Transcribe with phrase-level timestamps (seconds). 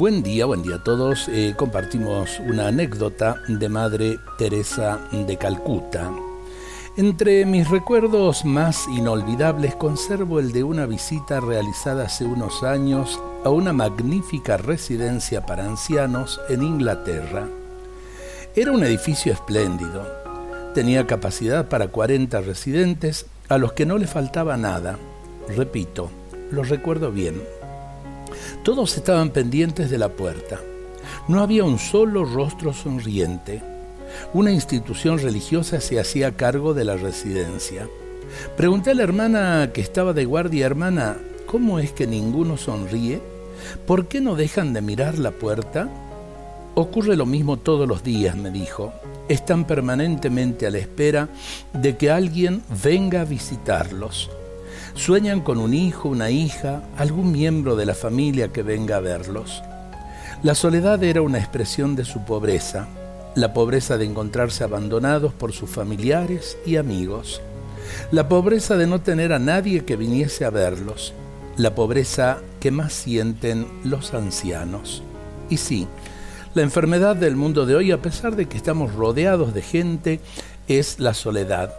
[0.00, 1.28] Buen día, buen día a todos.
[1.28, 6.10] Eh, compartimos una anécdota de Madre Teresa de Calcuta.
[6.96, 13.50] Entre mis recuerdos más inolvidables conservo el de una visita realizada hace unos años a
[13.50, 17.46] una magnífica residencia para ancianos en Inglaterra.
[18.56, 20.06] Era un edificio espléndido.
[20.72, 24.96] Tenía capacidad para 40 residentes a los que no le faltaba nada.
[25.54, 26.08] Repito,
[26.50, 27.59] lo recuerdo bien.
[28.62, 30.60] Todos estaban pendientes de la puerta.
[31.28, 33.62] No había un solo rostro sonriente.
[34.32, 37.88] Una institución religiosa se hacía cargo de la residencia.
[38.56, 43.20] Pregunté a la hermana que estaba de guardia, hermana, ¿cómo es que ninguno sonríe?
[43.86, 45.88] ¿Por qué no dejan de mirar la puerta?
[46.74, 48.92] Ocurre lo mismo todos los días, me dijo.
[49.28, 51.28] Están permanentemente a la espera
[51.72, 54.30] de que alguien venga a visitarlos.
[54.94, 59.62] Sueñan con un hijo, una hija, algún miembro de la familia que venga a verlos.
[60.42, 62.88] La soledad era una expresión de su pobreza,
[63.34, 67.40] la pobreza de encontrarse abandonados por sus familiares y amigos,
[68.10, 71.14] la pobreza de no tener a nadie que viniese a verlos,
[71.56, 75.02] la pobreza que más sienten los ancianos.
[75.48, 75.86] Y sí,
[76.54, 80.20] la enfermedad del mundo de hoy, a pesar de que estamos rodeados de gente,
[80.66, 81.72] es la soledad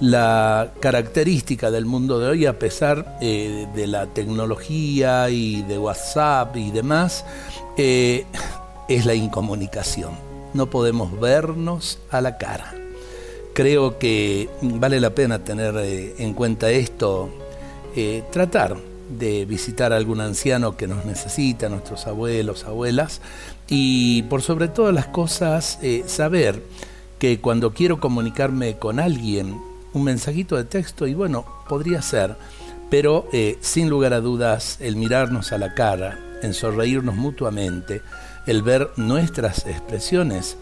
[0.00, 6.56] la característica del mundo de hoy, a pesar eh, de la tecnología y de WhatsApp
[6.56, 7.24] y demás,
[7.76, 8.26] eh,
[8.88, 10.12] es la incomunicación.
[10.52, 12.74] No podemos vernos a la cara.
[13.54, 17.30] Creo que vale la pena tener eh, en cuenta esto,
[18.30, 18.76] tratar
[19.08, 23.22] de visitar a algún anciano que nos necesita, nuestros abuelos, abuelas,
[23.66, 26.62] y por sobre todas las cosas, saber
[27.18, 29.58] que cuando quiero comunicarme con alguien,
[29.96, 32.36] un mensajito de texto y bueno, podría ser,
[32.90, 38.02] pero eh, sin lugar a dudas el mirarnos a la cara, en sonreírnos mutuamente,
[38.46, 40.58] el ver nuestras expresiones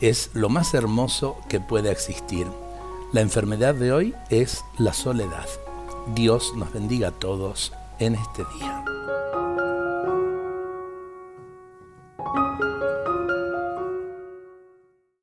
[0.00, 2.46] es lo más hermoso que puede existir.
[3.12, 5.46] La enfermedad de hoy es la soledad.
[6.14, 8.84] Dios nos bendiga a todos en este día.